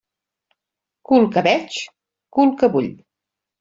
Cul 1.13 1.29
que 1.37 1.45
veig, 1.51 1.79
cul 2.39 2.57
que 2.63 2.75
vull. 2.79 2.93